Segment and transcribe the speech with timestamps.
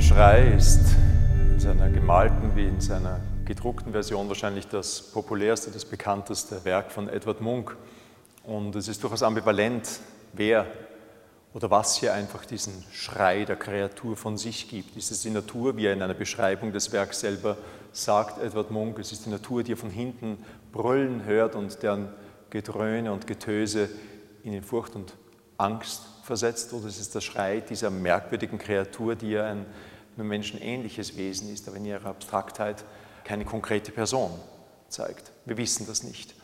[0.00, 0.80] Schrei ist
[1.52, 7.08] in seiner gemalten wie in seiner gedruckten Version wahrscheinlich das populärste, das bekannteste Werk von
[7.08, 7.72] Edward Munch.
[8.44, 10.00] Und es ist durchaus ambivalent,
[10.32, 10.66] wer
[11.54, 14.96] oder was hier einfach diesen Schrei der Kreatur von sich gibt.
[14.96, 17.56] Ist es die Natur, wie er in einer Beschreibung des Werks selber
[17.92, 20.36] sagt, Edward Munch, es ist die Natur, die er von hinten
[20.72, 22.08] brüllen hört und deren
[22.50, 23.88] Gedröhne und Getöse
[24.44, 25.14] ihn in Furcht und
[25.58, 29.66] Angst versetzt, oder es ist der Schrei dieser merkwürdigen Kreatur, die ja ein
[30.16, 32.84] nur menschenähnliches Wesen ist, aber in ihrer Abstraktheit
[33.24, 34.30] keine konkrete Person
[34.88, 35.30] zeigt.
[35.44, 36.34] Wir wissen das nicht.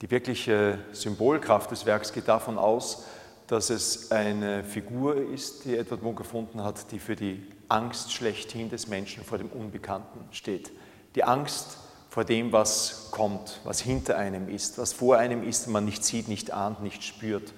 [0.00, 3.04] Die wirkliche Symbolkraft des Werks geht davon aus,
[3.46, 8.70] dass es eine Figur ist, die Edward Munch gefunden hat, die für die Angst schlechthin
[8.70, 10.70] des Menschen vor dem Unbekannten steht.
[11.14, 11.78] Die Angst
[12.10, 16.28] vor dem, was kommt, was hinter einem ist, was vor einem ist, man nicht sieht,
[16.28, 17.52] nicht ahnt, nicht spürt.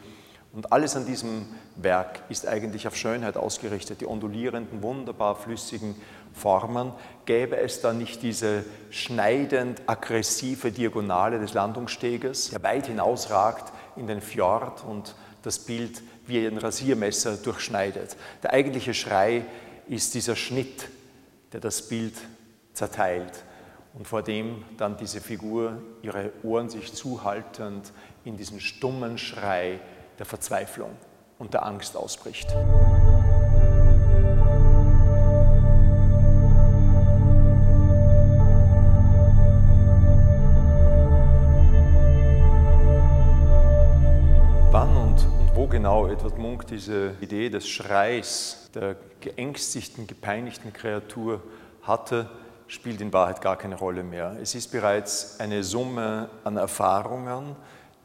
[0.53, 1.47] Und alles an diesem
[1.77, 4.01] Werk ist eigentlich auf Schönheit ausgerichtet.
[4.01, 5.95] Die ondulierenden, wunderbar flüssigen
[6.33, 6.93] Formen.
[7.25, 14.21] Gäbe es da nicht diese schneidend aggressive Diagonale des Landungssteges, der weit hinausragt in den
[14.21, 18.17] Fjord und das Bild wie ein Rasiermesser durchschneidet.
[18.43, 19.45] Der eigentliche Schrei
[19.89, 20.89] ist dieser Schnitt,
[21.53, 22.15] der das Bild
[22.73, 23.45] zerteilt
[23.95, 27.93] und vor dem dann diese Figur ihre Ohren sich zuhaltend
[28.25, 29.81] in diesen stummen Schrei
[30.21, 30.91] der Verzweiflung
[31.39, 32.55] und der Angst ausbricht.
[44.71, 51.43] Wann und, und wo genau Edward Munk diese Idee des Schreis der geängstigten, gepeinigten Kreatur
[51.81, 52.29] hatte,
[52.67, 54.37] spielt in Wahrheit gar keine Rolle mehr.
[54.41, 57.57] Es ist bereits eine Summe an Erfahrungen,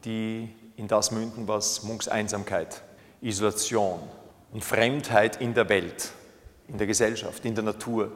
[0.05, 2.81] die in das münden, was Munks Einsamkeit,
[3.21, 3.99] Isolation
[4.51, 6.11] und Fremdheit in der Welt,
[6.67, 8.11] in der Gesellschaft, in der Natur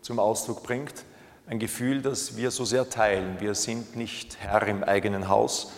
[0.00, 1.04] zum Ausdruck bringt.
[1.46, 3.40] Ein Gefühl, das wir so sehr teilen.
[3.40, 5.72] Wir sind nicht Herr im eigenen Haus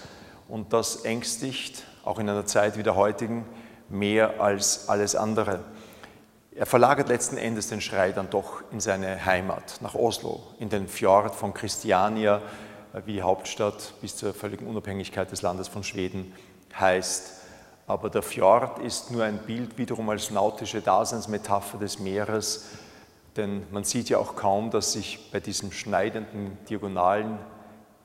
[0.49, 3.44] und das ängstigt, auch in einer Zeit wie der heutigen,
[3.88, 5.60] mehr als alles andere.
[6.53, 10.88] Er verlagert letzten Endes den Schrei dann doch in seine Heimat, nach Oslo, in den
[10.88, 12.43] Fjord von Christiania,
[13.05, 16.33] wie Hauptstadt bis zur völligen Unabhängigkeit des Landes von Schweden
[16.78, 17.41] heißt.
[17.87, 22.67] Aber der Fjord ist nur ein Bild wiederum als nautische Daseinsmetapher des Meeres,
[23.37, 27.39] denn man sieht ja auch kaum, dass sich bei diesem schneidenden, diagonalen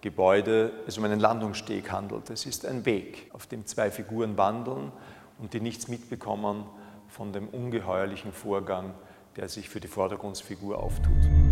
[0.01, 2.29] Gebäude es um einen Landungssteg handelt.
[2.29, 4.91] Es ist ein Weg, auf dem zwei Figuren wandeln
[5.39, 6.65] und die nichts mitbekommen
[7.07, 8.93] von dem ungeheuerlichen Vorgang,
[9.35, 11.44] der sich für die Vordergrundsfigur auftut.